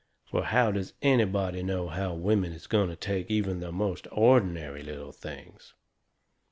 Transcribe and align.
Fur 0.25 0.41
how 0.41 0.71
does 0.71 0.93
anybody 1.03 1.61
know 1.61 1.87
how 1.87 2.15
women 2.15 2.53
is 2.53 2.65
going 2.65 2.89
to 2.89 2.95
take 2.95 3.29
even 3.29 3.59
the 3.59 3.71
most 3.71 4.07
ordinary 4.11 4.81
little 4.81 5.11
things? 5.11 5.75